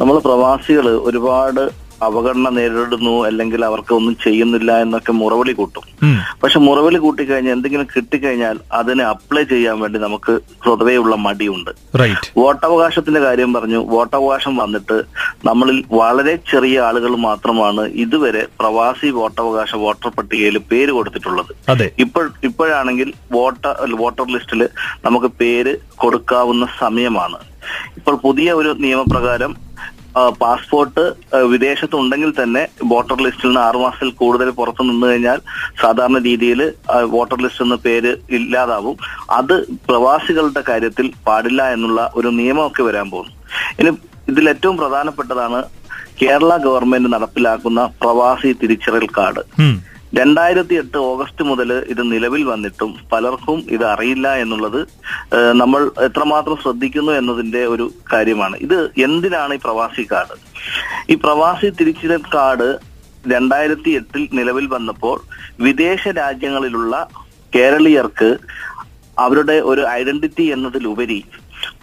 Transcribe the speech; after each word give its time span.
നമ്മൾ 0.00 0.18
പ്രവാസികൾ 0.26 0.86
ഒരുപാട് 1.08 1.62
അവഗണന 2.06 2.48
നേരിടുന്നു 2.56 3.14
അല്ലെങ്കിൽ 3.28 3.60
അവർക്ക് 3.64 3.92
ഒന്നും 3.96 4.14
ചെയ്യുന്നില്ല 4.22 4.70
എന്നൊക്കെ 4.82 5.12
മുറവിളി 5.12 5.52
കൂട്ടും. 5.52 5.84
പക്ഷെ 6.42 6.58
മുറവിളി 6.66 6.98
കൂട്ടിക്കഴിഞ്ഞാൽ 7.02 7.54
എന്തെങ്കിലും 7.56 7.86
കിട്ടിക്കഴിഞ്ഞാൽ 7.94 8.56
അതിനെ 8.78 9.04
അപ്ലൈ 9.04 9.42
ചെയ്യാൻ 9.50 9.76
വേണ്ടി 9.80 9.98
നമുക്ക് 10.06 10.34
സ്വതവേയുള്ള 10.64 11.16
മടിയുണ്ട്. 11.26 11.70
വോട്ടവകാശത്തിന്റെ 12.38 13.20
കാര്യം 13.26 13.50
പറഞ്ഞു 13.56 13.80
വോട്ടവകാശം 13.94 14.56
വന്നിട്ട് 14.62 14.96
നമ്മളിൽ 15.48 15.84
വളരെ 16.00 16.34
ചെറിയ 16.52 16.80
ആളുകൾ 16.88 17.14
മാത്രമാണ് 17.28 17.84
ഇതുവരെ 18.04 18.46
പ്രവാസി 18.60 19.10
വോട്ടവകാശ 19.20 19.74
വോട്ടർ 19.84 20.10
പട്ടികയിൽ 20.18 20.58
പേര് 20.72 20.90
കൊടുത്തിട്ടുള്ളത്. 20.90 21.52
ഇപ്പോൾ 22.06 22.26
ഇപ്പോഴാണെങ്കിൽ 22.50 23.10
വോട്ടർ 23.36 23.94
വോട്ടർ 24.02 24.26
ലിസ്റ്റിൽ 24.36 24.62
നമുക്ക് 25.04 25.30
പേര് 25.42 25.74
കൊടുക്കാവുന്ന 26.04 26.66
സമയമാണ്. 26.82 27.40
ഇപ്പോൾ 27.98 28.14
പുതിയ 28.26 28.52
ഒരു 28.60 28.70
നിയമപ്രകാരം 28.84 29.52
പാസ്പോർട്ട് 30.42 31.04
വിദേശത്തുണ്ടെങ്കിൽ 31.52 32.30
തന്നെ 32.42 32.62
വോട്ടർ 32.92 33.18
ലിസ്റ്റിൽ 33.24 33.48
നിന്ന് 33.48 33.60
ആറുമാസത്തിൽ 33.60 34.10
കൂടുതൽ 34.22 34.48
പുറത്തു 34.60 34.82
നിന്ന് 34.82 35.06
കഴിഞ്ഞാൽ 35.06 35.38
സാധാരണ 35.82 36.18
രീതിയിൽ 36.28 36.60
വോട്ടർ 37.14 37.38
ലിസ്റ്റ് 37.42 37.64
എന്ന 37.64 37.76
പേര് 37.86 38.12
ഇല്ലാതാവും. 38.38 38.96
അത് 39.38 39.54
പ്രവാസികളുടെ 39.90 40.62
കാര്യത്തിൽ 40.70 41.12
പാടില്ല 41.28 41.62
എന്നുള്ള 41.74 42.10
ഒരു 42.14 42.28
നിയമമൊക്കെ 42.40 42.82
വരാൻ 42.88 43.10
പോകുന്നു. 43.10 43.34
ഇനി 43.80 43.92
ഇതിൽ 44.32 44.48
ഏറ്റവും 44.48 44.76
പ്രധാനപ്പെട്ടതാണ് 44.82 45.60
കേരള 46.22 46.56
ഗവൺമെന്റ് 46.66 47.12
നടപ്പിലാക്കുന്ന 47.12 47.80
പ്രവാസി 48.02 48.50
തിരിച്ചറിയൽ 48.62 49.08
കാർഡ്. 49.18 49.42
രണ്ടായിരത്തി 50.18 50.74
എട്ട് 50.74 50.98
ഓഗസ്റ്റ് 50.98 51.42
മുതൽ 51.44 51.70
ഇത് 51.92 52.00
നിലവിൽ 52.12 52.42
വന്നിട്ടും 52.44 52.92
പലർക്കും 53.12 53.58
ഇത് 53.74 53.84
അറിയില്ല 53.84 54.28
എന്നുള്ളത് 54.34 54.80
നമ്മൾ 55.52 55.90
എത്രമാത്രം 56.06 56.56
ശ്രദ്ധിക്കുന്നു 56.56 57.12
എന്നതിന്റെ 57.12 57.62
ഒരു 57.66 57.86
കാര്യമാണ്. 58.12 58.56
ഇത് 58.56 58.78
എന്തിനാണ് 59.06 59.54
ഈ 59.54 59.60
പ്രവാസി 59.64 60.06
കാർഡ്? 60.12 60.36
ഈ 61.12 61.14
പ്രവാസി 61.14 61.70
തിരിച്ചറിയൽ 61.80 62.24
കാർഡ് 62.34 62.68
രണ്ടായിരത്തി 63.34 63.90
എട്ടിൽ 63.90 64.28
നിലവിൽ 64.32 64.66
വന്നപ്പോൾ 64.66 65.16
വിദേശ 65.60 66.02
രാജ്യങ്ങളിലുള്ള 66.22 66.94
കേരളീയർക്ക് 67.54 68.30
അവരുടെ 69.18 69.56
ഒരു 69.70 69.82
ഐഡന്റിറ്റി 70.00 70.44
എന്നതിലുപരി 70.56 71.20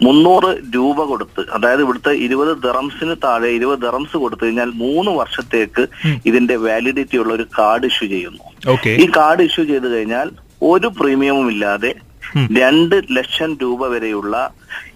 മുന്നൂറ് 0.00 0.50
രൂപ 0.74 1.04
കൊടുത്ത് 1.04 1.50
അതായത് 1.50 1.80
ഇവിടുത്തെ 1.80 2.12
ഇരുപത് 2.16 2.62
ദറംസിന് 2.62 3.14
താഴെ 3.24 3.48
ഇരുപത് 3.48 3.78
ദറംസ് 3.82 4.16
കൊടുത്തു 4.16 4.44
കഴിഞ്ഞാൽ 4.44 4.70
മൂന്ന് 4.74 5.10
വർഷത്തേക്ക് 5.10 5.88
ഇതിന്റെ 6.26 6.56
വാലിഡിറ്റി 6.56 7.16
ഉള്ള 7.16 7.32
ഒരു 7.32 7.46
കാർഡ് 7.58 7.86
ഇഷ്യൂ 7.86 8.08
ചെയ്യുന്നു. 8.08 8.44
ഈ 9.02 9.06
കാർഡ് 9.16 9.42
ഇഷ്യൂ 9.42 9.64
ചെയ്തു 9.64 9.86
കഴിഞ്ഞാൽ 9.86 10.30
ഒരു 10.62 10.88
പ്രീമിയവും 11.00 11.50
ഇല്ലാതെ 11.50 11.94
രണ്ട് 12.60 12.96
ലക്ഷം 13.12 13.58
രൂപ 13.62 13.86
വരെയുള്ള 13.88 14.34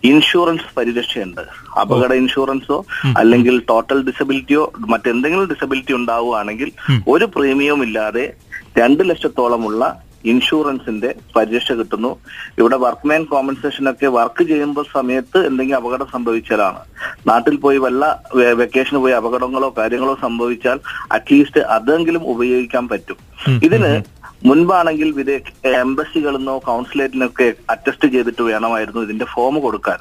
ഇൻഷുറൻസ് 0.04 0.64
പരിരക്ഷയുണ്ട്. 0.76 1.42
അപകട 1.80 2.12
ഇൻഷുറൻസോ 2.12 2.84
അല്ലെങ്കിൽ 3.16 3.58
ടോട്ടൽ 3.60 4.02
ഡിസബിലിറ്റിയോ 4.02 4.72
മറ്റെന്തെങ്കിലും 4.88 5.48
ഡിസബിലിറ്റി 5.48 5.92
ഉണ്ടാവുകയാണെങ്കിൽ 5.92 6.72
ഒരു 7.08 7.24
പ്രീമിയവും 7.24 7.82
ഇല്ലാതെ 7.82 8.34
രണ്ട് 8.78 9.10
ലക്ഷത്തോളമുള്ള 9.10 10.01
ഇൻഷുറൻസിന്റെ 10.24 11.14
പരിരക്ഷ 11.36 11.72
കിട്ടുന്നു. 11.72 12.16
ഇവിടെ 12.58 12.76
വർക്ക്മാൻ 12.76 13.24
കോമ്പൻസേഷൻ 13.24 13.90
ഒക്കെ 13.90 14.06
വർക്ക് 14.06 14.44
ചെയ്യുമ്പോൾ 14.44 14.84
സമയത്ത് 14.92 15.46
എന്തെങ്കിലും 15.46 15.80
അപകടം 15.80 16.06
സംഭവിച്ചാലാണ്. 16.12 16.78
നാട്ടിൽ 17.26 17.56
പോയി 17.56 17.78
വല്ല 17.78 18.22
വെക്കേഷന് 18.34 18.98
പോയി 18.98 19.12
അപകടങ്ങളോ 19.12 19.74
കാര്യങ്ങളോ 19.78 20.18
സംഭവിച്ചാൽ 20.22 20.80
അറ്റ്ലീസ്റ്റ് 21.12 21.60
അതെങ്കിലും 21.60 22.26
ഉപയോഗിക്കാൻ 22.26 22.88
പറ്റും. 22.88 23.16
ഇതിന് 23.62 24.21
മുൻപാണെങ്കിൽ 24.48 25.08
വിദേ 25.18 25.36
എംബസികളിൽ 25.82 26.38
നിന്നോ 26.38 26.54
കൗൺസിലേറ്റിനൊക്കെ 26.68 27.48
അറ്റസ്റ്റ് 27.74 28.06
ചെയ്തിട്ട് 28.14 28.42
വേണമായിരുന്നു 28.50 29.00
ഇതിന്റെ 29.06 29.26
ഫോം 29.34 29.54
കൊടുക്കാൻ. 29.64 29.98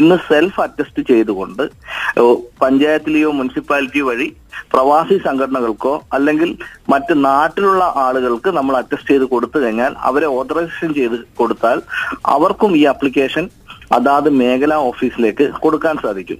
ഇന്ന് 0.00 0.16
സെൽഫ് 0.28 0.60
അറ്റസ്റ്റ് 0.64 1.02
ചെയ്തുകൊണ്ട് 1.10 1.64
പഞ്ചായത്തിലെയോ 2.62 3.30
മുനിസിപ്പാലിറ്റി 3.40 4.02
വഴി 4.08 4.28
പ്രവാസി 4.74 5.16
സംഘടനകൾക്കോ 5.26 5.92
അല്ലെങ്കിൽ 6.16 6.50
മറ്റ് 6.92 7.14
നാട്ടിലുള്ള 7.26 7.84
ആളുകൾക്ക് 8.04 8.50
നമ്മൾ 8.58 8.74
അറ്റസ്റ്റ് 8.80 9.12
ചെയ്ത് 9.12 9.26
കൊടുത്തു 9.34 9.58
കഴിഞ്ഞാൽ 9.64 9.92
അവരെ 10.08 10.28
ഓതറൈസേഷൻ 10.38 10.90
ചെയ്ത് 10.98 11.18
കൊടുത്താൽ 11.40 11.80
അവർക്കും 12.34 12.72
ഈ 12.80 12.82
ആപ്ലിക്കേഷൻ 12.94 13.46
അതാത് 13.96 14.28
മേഖലാ 14.40 14.76
ഓഫീസിലേക്ക് 14.90 15.44
കൊടുക്കാൻ 15.64 15.96
സാധിക്കും. 16.04 16.38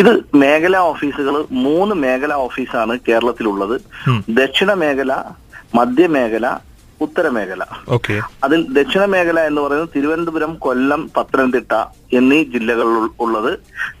ഇത് 0.00 0.12
മേഖലാ 0.42 0.80
ഓഫീസുകൾ 0.90 1.36
മൂന്ന് 1.66 1.94
മേഖലാ 2.04 2.36
ഓഫീസാണ് 2.46 2.94
കേരളത്തിലുള്ളത്. 3.08 3.76
ദക്ഷിണ 4.38 4.70
മേഖല 4.84 5.12
മധ്യമേഖല 5.78 6.46
ഉത്തരമേഖല. 7.00 7.62
ഓക്കെ. 7.96 8.20
അതിൽ 8.44 8.60
ദക്ഷിണ 8.76 9.04
മേഖല 9.04 9.40
എന്ന് 9.48 9.60
പറയുന്നത് 9.60 9.92
തിരുവനന്തപുരം 9.96 10.54
കൊല്ലം 10.66 11.10
പത്തനംതിട്ട 11.16 11.72
എന്നീ 12.18 12.44
ജില്ലകളിൽ 12.44 13.08
ഉള്ളത്. 13.24 13.52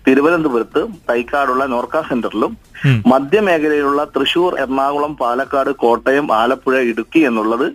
തിരുവനന്തപുരത്ത് 0.06 0.86
തൈക്കാടുള്ള 1.10 1.64
നോർക്ക 1.74 2.02
സെന്ററിലും. 2.10 2.52
മധ്യമേഖലയിലുള്ള 3.12 4.04
തൃശൂർ 4.04 4.58
എറണാകുളം 4.62 5.16
പാലക്കാട് 5.16 5.70
കോട്ടയം 5.70 6.32
ആലപ്പുഴ 6.32 6.80
ഇടുക്കി 6.90 7.18
എന്നുള്ളത് 7.18 7.66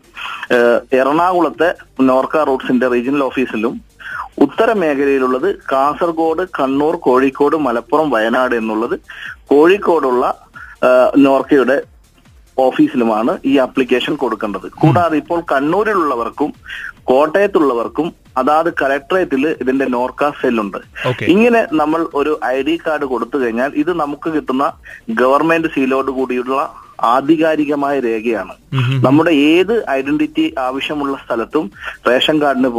എറണാകുളത്തെ 1.02 1.70
നോർക്ക 2.12 2.44
റൂട്ട്സിന്റെ 2.50 2.88
റീജിയണൽ 2.88 3.24
ഓഫീസിലും 3.24 3.76
ഉത്തര 4.46 4.74
മേഖലയിലുള്ളത് 4.74 5.50
കാസർഗോഡ് 5.72 6.44
കണ്ണൂർ 6.60 6.96
കോഴിക്കോട് 7.08 7.56
മലപ്പുറം 7.56 8.10
വയനാട് 8.10 8.56
എന്നുള്ളത് 8.56 9.00
കോഴിക്കോടുള്ള 9.46 10.34
നോർക്കയുടെ 11.16 11.76
ഓഫീസിലുമാണ് 12.68 13.34
ഈ 13.52 13.54
ആപ്ലിക്കേഷൻ 13.66 14.14
കൊടുക്കേണ്ടത്. 14.24 14.68
കൂടാതെ 14.82 15.16
ഇപ്പോൾ 15.24 15.40
കണ്ണൂരിലുള്ളവർക്കും 15.54 16.52
കോട്ടയത്തുള്ളവർക്കും 17.12 18.08
അതാത് 18.40 18.70
കലക്ടറേറ്റിൽ 18.82 19.44
ഇതിന്റെ 19.62 19.86
നോർക്ക 19.96 20.30
സെല്ലുണ്ട്. 20.42 20.78
ഇങ്ങനെ 21.34 21.62
നമ്മൾ 21.82 22.02
ഒരു 22.20 22.34
ഐ 22.56 22.58
ഡി 22.68 22.76
കാർഡ് 22.84 23.06
കൊടുത്തു 23.14 23.38
കഴിഞ്ഞാൽ 23.42 23.72
ഇത് 23.84 23.92
നമുക്ക് 24.04 24.30
കിട്ടുന്ന 24.36 24.66
ഗവൺമെന്റ് 25.22 25.72
സീലോട് 25.76 26.12
കൂടിയുള്ള 26.20 26.60
ആധികാരികമായ 27.16 27.96
രേഖയാണ്. 28.06 28.54
നമ്മുടെ 29.06 29.34
ഏത് 29.52 29.74
ഐഡന്റിറ്റി 29.98 30.46
ആവശ്യമുള്ള 30.68 31.14
സ്ഥലത്തും 31.24 31.66
റേഷൻ 32.08 32.38
കാർഡിന് 32.44 32.70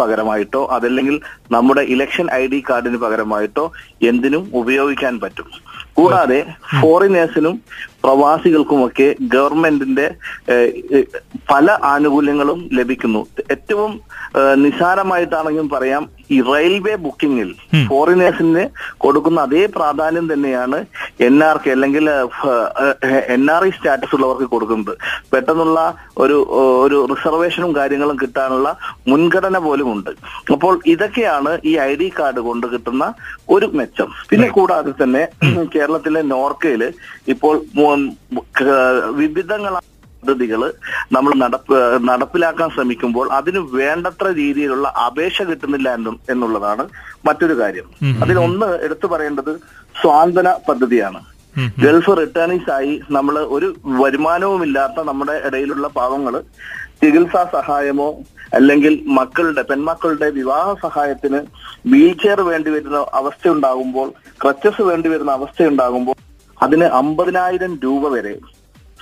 പകരമായിട്ടോ 0.00 0.62
അതല്ലെങ്കിൽ 0.76 1.16
നമ്മുടെ 1.56 1.82
ഇലക്ഷൻ 1.94 2.26
ഐ 2.40 2.42
ഡി 2.52 2.60
കാർഡിന് 2.70 2.98
പകരമായിട്ടോ 3.04 3.64
എന്തിനും 4.10 4.44
ഉപയോഗിക്കാൻ 4.60 5.14
പറ്റും. 5.24 5.48
കൂടാതെ 5.98 6.38
ഫോറിനേഴ്സിനും 6.80 7.54
പ്രവാസികൾക്കുമൊക്കെ 8.04 9.08
ഗവൺമെന്റിന്റെ 9.34 10.06
പല 11.50 11.78
ആനുകൂല്യങ്ങളും 11.84 12.58
ലഭിക്കുന്നു. 12.72 13.26
ഏറ്റവും 13.50 13.92
ഏഹ്, 14.40 14.56
നിസ്സാരമായിട്ടാണെങ്കിലും 14.64 15.68
പറയാം 15.72 16.02
ഈ 16.34 16.36
റെയിൽവേ 16.50 16.94
ബുക്കിംഗിൽ 17.04 17.48
ഫോറിനേഴ്സിന് 17.88 18.62
കൊടുക്കുന്ന 19.04 19.38
അതേ 19.46 19.64
പ്രാധാന്യം 19.74 20.26
തന്നെയാണ് 20.32 20.78
എൻ 21.26 21.36
ആർ 21.48 21.56
കെ 21.64 21.70
അല്ലെങ്കിൽ 21.74 22.06
എൻ 23.34 23.44
ആർ 23.54 23.64
ഐ 23.66 23.70
സ്റ്റാറ്റസ് 23.76 24.14
ഉള്ളവർക്ക് 24.16 24.46
കൊടുക്കുന്നത്. 24.54 24.94
പെട്ടെന്നുള്ള 25.32 25.80
ഒരു 26.24 26.36
ഒരു 26.84 26.98
റിസർവേഷനും 27.12 27.72
കാര്യങ്ങളും 27.78 28.16
കിട്ടാനുള്ള 28.22 28.68
മുൻഗണന 29.10 29.58
പോലും 29.66 29.90
ഉണ്ട്. 29.94 30.10
അപ്പോൾ 30.54 30.72
ഇതൊക്കെയാണ് 30.94 31.52
ഈ 31.70 31.74
ഐ 31.88 31.92
ഡി 32.02 32.08
കാർഡ് 32.18 32.42
കൊണ്ട് 32.48 32.66
കിട്ടുന്ന 32.74 33.04
ഒരു 33.56 33.68
മെച്ചം. 33.78 34.10
പിന്നെ 34.30 34.48
കൂടാതെ 34.58 34.94
തന്നെ 35.02 35.24
കേരളത്തിലെ 35.76 36.22
നോർക്കയിൽ 36.34 36.84
ഇപ്പോൾ 37.34 37.54
വിവിധങ്ങളാണ് 37.80 38.02
വിവിധങ്ങളായ 39.22 39.86
പദ്ധതികൾ 40.22 40.60
നമ്മൾ 41.14 41.32
നടപ്പ് 41.42 41.76
നടപ്പിലാക്കാൻ 42.08 42.68
ശ്രമിക്കുമ്പോൾ 42.74 43.26
അതിന് 43.38 43.60
വേണ്ടത്ര 43.78 44.26
രീതിയിലുള്ള 44.40 44.86
അപേക്ഷ 45.06 45.42
കിട്ടുന്നില്ല 45.48 45.88
എന്നും 45.98 46.16
എന്നുള്ളതാണ് 46.32 46.84
മറ്റൊരു 47.26 47.54
കാര്യം. 47.60 47.86
അതിലൊന്ന് 48.22 48.68
എടുത്തു 48.86 49.06
പറയേണ്ടത് 49.12 49.52
സ്വാന്തന 49.94 50.48
പദ്ധതിയാണ്. 50.68 51.20
ഗൾഫ് 51.84 52.12
റിട്ടേണിങ്സ് 52.20 52.70
ആയി 52.76 52.94
നമ്മൾ 53.16 53.34
ഒരു 53.56 53.68
വരുമാനവുമില്ലാത്ത 54.02 55.00
നമ്മുടെ 55.08 55.34
ഇടയിലുള്ള 55.48 55.86
പാവങ്ങൾ 55.98 56.34
ചികിത്സാ 57.02 57.42
സഹായമോ 57.56 58.08
അല്ലെങ്കിൽ 58.58 58.94
മക്കളുടെ 59.18 59.62
പെൺമക്കളുടെ 59.70 60.28
വിവാഹ 60.38 60.66
സഹായത്തിന് 60.86 61.40
വീൽ 61.92 62.12
ചെയർ 62.22 62.40
വേണ്ടി 62.50 62.70
വരുന്ന 62.76 62.98
അവസ്ഥ 63.20 63.44
ഉണ്ടാകുമ്പോൾ 63.56 64.08
ക്രച്ചസ് 64.42 64.82
വേണ്ടി 64.90 65.08
വരുന്ന 65.12 65.32
അവസ്ഥ 65.38 65.68
ഉണ്ടാകുമ്പോൾ 65.72 66.16
അതിന് 66.58 66.86
അമ്പതിനായിരം 67.02 67.72
രൂപ 67.84 68.08
വരെ 68.16 68.34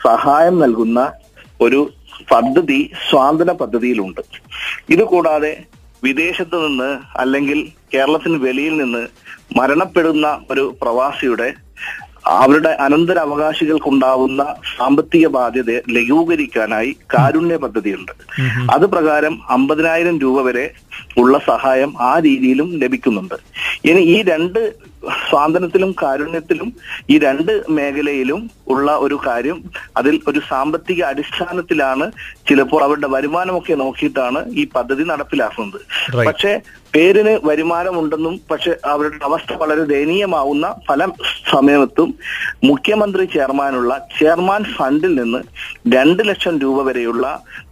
സഹായം 0.04 0.58
നൽകുന്ന 0.58 1.12
ഒരു 1.60 1.90
പദ്ധതി 2.30 2.90
സ്വാതന്ത്ര്യ 3.10 3.52
പദ്ധതിയിലുണ്ട്. 3.52 4.20
ഇത് 4.90 5.04
കൂടാതെ 5.04 5.64
വിദേശത്ത് 6.04 6.66
നിന്ന് 6.66 6.98
അല്ലെങ്കിൽ 7.16 7.58
കേരളത്തിന് 7.94 8.38
വെളിയിൽ 8.44 8.76
നിന്ന് 8.76 9.02
മരണപ്പെടുന്ന 9.56 10.40
ഒരു 10.50 10.76
പ്രവാസിയുടെ 10.82 11.54
അവരുടെ 12.26 12.68
അനന്തരാവകാശികൾക്കുണ്ടാവുന്ന 12.68 14.42
സാമ്പത്തിക 14.76 15.26
ബാധ്യത 15.26 15.70
ലഘൂകരിക്കാനായി 15.90 16.96
കാരുണ്യ 17.14 17.56
പദ്ധതിയുണ്ട്. 17.56 18.12
അത് 18.70 18.86
പ്രകാരം 18.86 19.40
അമ്പതിനായിരം 19.50 20.18
രൂപ 20.20 20.40
വരെ 20.40 20.70
ഉള്ള 21.16 21.38
സഹായം 21.38 21.92
ആ 22.00 22.18
രീതിയിലും 22.18 22.70
ലഭിക്കുന്നുണ്ട്. 22.82 23.34
ഇനി 23.84 24.00
ഈ 24.00 24.22
രണ്ട് 24.22 24.89
സ്വാതന്ത്ര്യത്തിലും 25.02 25.94
കാരുണ്യത്തിലും 26.02 26.68
ഈ 27.10 27.18
രണ്ട് 27.18 27.52
മേഖലയിലും 27.68 28.50
ഉള്ള 28.66 28.96
ഒരു 28.96 29.20
കാര്യം 29.26 29.62
അതിൽ 29.96 30.20
ഒരു 30.26 30.40
സാമ്പത്തിക 30.48 31.02
അടിസ്ഥാനത്തിലാണ് 31.02 32.06
ചിലപ്പോൾ 32.48 32.84
അവരുടെ 32.84 33.06
വരുമാനമൊക്കെ 33.06 33.74
നോക്കിയിട്ടാണ് 33.74 34.42
ഈ 34.50 34.64
പദ്ധതി 34.74 35.02
നടപ്പിലാക്കുന്നത്. 35.02 35.80
പക്ഷേ 36.26 36.52
പേരിന് 36.94 37.38
വരുമാനമുണ്ടെന്നും 37.44 38.40
പക്ഷെ 38.50 38.72
അവരുടെ 38.84 39.24
അവസ്ഥ 39.24 39.52
വളരെ 39.52 39.84
ദയനീയമാവുന്ന 39.84 40.66
പല 40.88 41.06
സമയത്തും 41.50 42.14
മുഖ്യമന്ത്രി 42.64 43.24
ചെയർമാനുള്ള 43.24 44.08
ചെയർമാൻ 44.18 44.64
ഫണ്ടിൽ 44.76 45.14
നിന്ന് 45.14 45.40
രണ്ട് 45.94 46.28
ലക്ഷം 46.28 46.58
രൂപ 46.58 46.82
വരെയുള്ള 46.82 47.26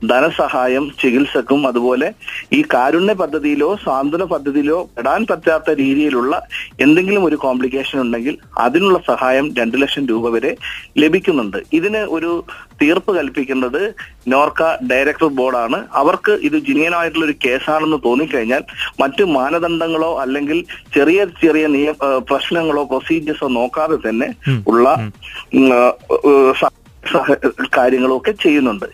ധനസഹായം 0.04 0.90
ചികിത്സക്കും 1.00 1.66
അതുപോലെ 1.66 2.12
ഈ 2.52 2.64
കാരുണ്യ 2.74 3.12
പദ്ധതിയിലോ 3.12 3.76
സാന്ത്വന 3.84 4.24
പദ്ധതിയിലോ 4.24 4.78
പെടാൻ 4.96 5.26
പറ്റാത്ത 5.30 5.70
രീതിയിലുള്ള 5.70 6.42
എന്തെങ്കിലും 6.80 7.24
ഒരു 7.24 7.36
കോംപ്ലിക്കേഷൻ 7.36 8.00
ഉണ്ടെങ്കിൽ 8.00 8.38
അതിനുള്ള 8.58 8.98
സഹായം 9.06 9.48
രണ്ട് 9.58 9.82
ലക്ഷം 9.82 10.06
രൂപ 10.06 10.28
വരെ 10.28 10.56
ലഭിക്കുന്നുണ്ട്. 10.98 11.58
ഇതിന് 11.72 11.98
ഒരു 11.98 12.32
തീർപ്പ് 12.80 13.12
കൽപ്പിക്കുന്നത് 13.18 13.82
നോർക്ക 14.32 14.62
ഡയറക്ടർ 14.90 15.28
ബോർഡാണ്. 15.38 15.78
അവർക്ക് 16.00 16.32
ഇത് 16.48 16.56
ജിനിയനായിട്ടുള്ള 16.68 17.24
ഒരു 17.26 17.36
കേസാണെന്ന് 17.44 17.98
തോന്നിക്കഴിഞ്ഞാൽ 18.06 18.62
മറ്റ് 19.00 19.24
മാനദണ്ഡങ്ങളോ 19.36 20.10
അല്ലെങ്കിൽ 20.24 20.58
ചെറിയ 20.96 21.26
ചെറിയ 21.44 21.66
നിയ 21.76 21.88
പ്രശ്നങ്ങളോ 22.32 22.84
പ്രൊസീജിയേഴ്സോ 22.92 23.48
നോക്കാതെ 23.60 23.98
തന്നെ 24.08 24.28
ഉള്ള 24.72 24.88
കാര്യങ്ങളും 27.76 28.16
ഒക്കെ 28.16 28.30
ചെയ്യുന്നുണ്ട്. 28.30 28.84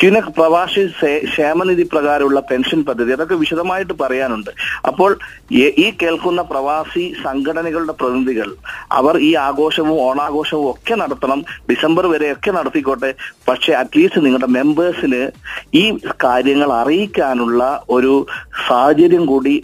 പിന്നെ 0.00 0.20
പ്രവാസി 0.20 0.86
ക്ഷേമനിധി 1.24 1.82
പ്രകാരമുള്ള 1.82 2.40
പെൻഷൻ 2.40 2.84
പദ്ധതി 2.84 3.12
അതൊക്കെ 3.12 3.34
വിശദമായിട്ട് 3.34 3.92
പറയാനുണ്ട്. 4.00 4.50
അപ്പോൾ 4.86 5.18
ഈ- 5.52 5.92
കേൾക്കുന്ന 6.02 6.42
പ്രവാസി 6.42 7.14
സംഘടനകളുടെ 7.24 7.92
പ്രതിനിധികൾ 7.92 8.54
അവർ 8.92 9.18
ഈ 9.18 9.34
ആഘോഷവും 9.34 10.00
ഓണാഘോഷവും 10.00 10.70
ഒക്കെ 10.70 10.94
നടത്തണം. 10.94 11.44
ഡിസംബർ 11.70 12.06
വരെ 12.06 12.32
ഒക്കെ 12.32 12.50
നടത്തിക്കോട്ടെ. 12.50 13.14
പക്ഷെ 13.48 13.72
അറ്റ്ലീസ്റ്റ് 13.72 14.24
നിങ്ങളുടെ 14.24 14.46
മെമ്പേഴ്സിന് 14.46 15.30
ഈ 15.74 15.98
കാര്യങ്ങൾ 16.24 16.72
അറിയിക്കാനുള്ള 16.72 17.82
ഒരു 17.90 18.26
സാഹചര്യം 18.68 19.26
കൂടി 19.26 19.62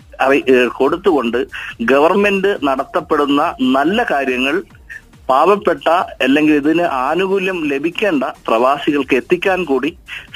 കൊടുത്തുകൊണ്ട് 0.66 1.46
ഗവൺമെന്റ് 1.82 2.58
നടത്തപ്പെടുന്ന 2.64 3.54
നല്ല 3.60 4.06
കാര്യങ്ങൾ 4.10 4.62
പാവപ്പെട്ട 5.28 5.88
അല്ലെങ്കിൽ 6.24 6.54
ഇതിന് 6.54 6.82
ആനുകൂല്യം 6.82 7.58
ലഭിക്കേണ്ട 7.72 8.24
പ്രവാസികൾക്ക് 8.46 9.14
എത്തിക്കാൻ 9.16 9.64
കൂടി 9.64 9.90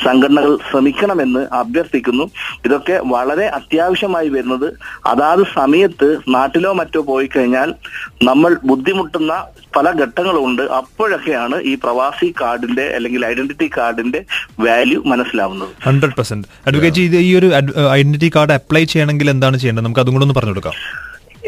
സംഘടനകൾ 0.05 0.59
ശ്രമിക്കണമെന്ന് 0.71 1.43
അഭ്യർത്ഥിക്കുന്നു. 1.53 2.25
ഇതൊക്കെ 2.65 3.01
വളരെ 3.05 3.47
അത്യാവശ്യമായി 3.59 4.29
വരുന്നത് 4.29 4.69
അതാത് 5.07 5.45
സമയത്ത് 5.55 6.19
നാട്ടിലോ 6.29 6.73
മറ്റോ 6.73 7.03
പോയി 7.03 7.29
കഴിഞ്ഞാൽ 7.37 7.75
നമ്മൾ 8.23 8.57
ബുദ്ധിമുട്ടുന്ന 8.65 9.33
പല 9.77 9.87
ഘട്ടങ്ങളുണ്ട്. 10.03 10.63
അപ്പോഴൊക്കെയാണ് 10.63 11.57
ഈ 11.63 11.75
പ്രവാസി 11.75 12.35
കാർഡിന്റെ 12.41 12.85
അല്ലെങ്കിൽ 12.97 13.27
ഐഡന്റിറ്റി 13.27 13.71
കാർഡിന്റെ 13.79 14.25
വാല്യൂ 14.61 15.03
മനസ്സിലാവുന്നത്. 15.13 15.69
ഹൺഡ്രഡ് 15.83 16.15
പെർസെന്റ് 16.15 16.49
അഡ്വക്കേറ്റ് 16.67 17.01
ഈ 17.01 17.35
ഒരു 17.39 17.51
ഐഡന്റിറ്റി 17.99 18.31
കാർഡ് 18.37 18.53
അപ്ലൈ 18.53 18.85
ചെയ്യണമെങ്കിൽ 18.85 19.31
എന്താണ് 19.31 19.57
ചെയ്യേണ്ടത്? 19.59 19.85
നമുക്ക് 19.85 20.01
അതും 20.01 20.15
കൂടെ 20.15 20.25
ഒന്ന് 20.25 20.35
പറഞ്ഞു 20.35 20.55
കൊടുക്കാം. 20.55 20.73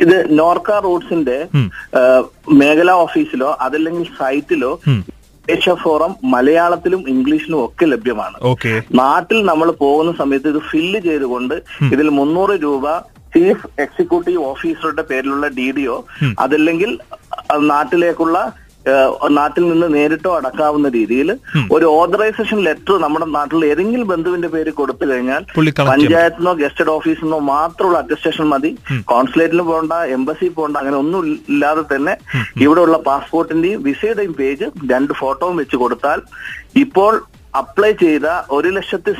ഇത് 0.04 0.16
നോർക്ക 0.38 0.78
റൂട്ട്സിന്റെ. 0.86 1.38
മേഖലാ 2.60 2.94
ഓഫീസിലോ 3.06 3.50
അതല്ലെങ്കിൽ 3.66 4.06
സൈറ്റിലോ 4.20 4.72
ഏഷ്യ 5.54 5.74
ഫോറം 5.82 6.12
മലയാളത്തിലും 6.32 7.02
ഇംഗ്ലീഷിലും 7.12 7.58
ഒക്കെ 7.64 7.84
ലഭ്യമാണ്. 7.92 8.36
നാട്ടിൽ 9.00 9.38
നമ്മൾ 9.50 9.68
പോകുന്ന 9.84 10.10
സമയത്ത് 10.22 10.48
ഇത് 10.54 10.60
ഫില്ല് 10.70 11.00
ചെയ്തുകൊണ്ട് 11.06 11.56
ഇതിൽ 11.94 12.08
മുന്നൂറ് 12.20 12.56
രൂപ 12.66 12.96
ചീഫ് 13.34 13.66
എക്സിക്യൂട്ടീവ് 13.84 14.42
ഓഫീസറുടെ 14.52 15.04
പേരിലുള്ള 15.10 15.46
ഡി 15.58 15.66
ഡിയോ 15.78 15.96
അതല്ലെങ്കിൽ 16.44 16.90
നാട്ടിലേക്കുള്ള 17.72 18.38
നാട്ടിൽ 19.36 19.64
നിന്ന് 19.70 19.86
നേരിട്ടോ 19.94 20.30
അടക്കാവുന്ന 20.38 20.88
രീതിയിൽ 20.96 21.30
ഒരു 21.76 21.86
ഓതറൈസേഷൻ 22.00 22.58
ലെറ്റർ 22.66 22.94
നമ്മുടെ 23.04 23.26
നാട്ടിൽ 23.36 23.64
ഏതെങ്കിലും 23.70 24.06
ബന്ധുവിന്റെ 24.12 24.48
പേര് 24.54 24.70
കൊടുത്തു 24.78 25.04
കഴിഞ്ഞാൽ. 25.10 25.42
പഞ്ചായത്തിനോ 25.90 26.52
ഗസ്റ്റഡ് 26.62 26.92
ഓഫീസിൽ 26.96 27.24
നിന്നോ 27.24 27.40
മാത്രമുള്ള 27.54 27.98
അറ്റസ്റ്റേഷൻ 28.02 28.46
മതി. 28.52 28.70
കോൺസുലേറ്റിൽ 29.12 29.62
പോകണ്ട 29.70 29.94
എംബസി 30.18 30.48
പോകണ്ട 30.58 30.76
അങ്ങനെ 30.82 30.98
ഒന്നും 31.02 31.26
ഇല്ലാതെ 31.52 31.84
തന്നെ 31.94 32.14
ഇവിടെയുള്ള 32.64 32.98
പാസ്പോർട്ടിന്റെയും 33.10 33.82
വിസയുടെയും 33.88 34.34
പേജ് 34.40 34.68
രണ്ട് 34.94 35.12
ഫോട്ടോയും 35.22 35.58
വെച്ച് 35.62 35.78
കൊടുത്താൽ 35.82 36.20
ഇപ്പോൾ 36.84 37.12
അപ്ലൈ 37.54 37.92
ചെയ്ത 37.92 38.26
ഒരു 38.50 38.68
ലക്ഷത്തി 38.68 39.12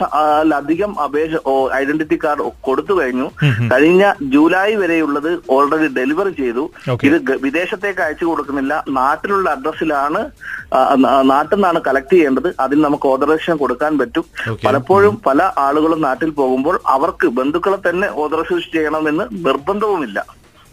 അധികം 0.58 1.00
അപേക്ഷ 1.00 1.36
ഐഡന്റിറ്റി 1.74 2.18
കാർഡ് 2.24 2.42
കൊടുത്തു 2.66 2.92
കഴിഞ്ഞു. 3.00 3.26
കഴിഞ്ഞ 3.72 4.12
ജൂലൈ 4.34 4.74
വരെയുള്ളത് 4.74 5.30
ഓൾറെഡി 5.56 5.88
ഡെലിവറി 5.98 6.32
ചെയ്തു. 6.40 6.64
ഇത് 7.08 7.32
വിദേശത്തേക്ക് 7.46 8.00
അയച്ചു 8.00 8.24
കൊടുക്കുന്നില്ല. 8.24 8.84
നാട്ടിലുള്ള 8.88 9.50
അഡ്രസ്സിലാണ് 9.50 10.22
നാട്ടിൽ 11.32 11.56
നിന്നാണ് 11.56 11.80
കളക്ട് 11.86 12.14
ചെയ്യേണ്ടത്. 12.14 12.54
അതിന് 12.60 12.84
നമുക്ക് 12.84 13.08
ഓതറേഷൻ 13.08 13.56
കൊടുക്കാൻ 13.56 13.98
പറ്റും. 13.98 14.24
പലപ്പോഴും 14.64 15.20
പല 15.26 15.42
ആളുകളും 15.66 16.00
നാട്ടിൽ 16.00 16.30
പോകുമ്പോൾ 16.30 16.80
അവർക്ക് 16.96 17.26
ബന്ധുക്കളെ 17.26 17.78
തന്നെ 17.88 18.10
ഓതറൈസേഷൻ 18.24 18.70
ചെയ്യണമെന്ന് 18.72 19.24
നിർബന്ധവുമില്ല. 19.46 20.24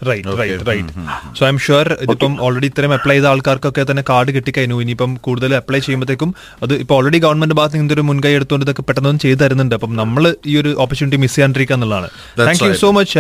Right 0.10 0.38
right 0.40 0.66
right 0.70 0.94
so 1.38 1.42
I'm 1.54 1.60
sure 1.66 1.88
ഇതിപ്പം 2.06 2.34
ഓൾറെഡി 2.46 2.68
ഇത്രയും 2.72 2.94
അപ്ലൈ 2.98 3.16
ചെയ്ത 3.18 3.28
ആൾക്കാർക്കൊക്കെ 3.34 3.86
തന്നെ 3.92 4.04
കാർഡ് 4.10 4.32
കിട്ടിക്കഴിഞ്ഞു. 4.38 4.78
ഇനിയിപ്പം 4.86 5.12
കൂടുതൽ 5.28 5.56
അപ്ലൈ 5.62 5.80
ചെയ്യുമ്പോഴത്തേക്കും 5.86 6.34
അത് 6.64 6.74
ഇപ്പൊ 6.84 6.96
ഓൾറെഡി 6.98 7.22
ഗവൺമെന്റ് 7.26 7.58
ഭാഗത്ത് 7.62 7.80
നിന്ന് 7.82 7.96
ഒരു 7.98 8.06
മുൻകൈ 8.10 8.34
എടുത്തുകൊണ്ട് 8.40 8.66
ഇതൊക്കെ 8.68 8.86
പെട്ടെന്ന് 8.90 9.24
ചെയ്തു 9.26 9.40
തരുന്നുണ്ട്. 9.44 9.76
അപ്പം 9.80 9.94
നമ്മൾ 10.02 10.26
ഈ 10.52 10.56
ഒരു 10.64 10.74
ഓപ്പർച്യൂണിറ്റി 10.86 11.22
മിസ് 11.26 11.36
ചെയ്യാണ്ടിരിക്കുക 11.36 11.78
എന്നുള്ളതാണ്. 11.78 12.10
That's 12.40 12.50
thank 12.50 12.66
you 12.68 12.82
so 12.84 12.92
much 13.00 13.14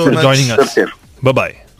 for. 0.00 0.14
Joining. 0.26 0.56
Bye 1.40 1.50